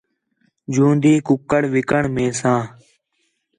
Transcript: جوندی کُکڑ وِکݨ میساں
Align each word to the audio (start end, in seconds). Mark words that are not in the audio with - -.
جوندی 0.73 1.13
کُکڑ 1.27 1.61
وِکݨ 1.73 2.03
میساں 2.15 2.61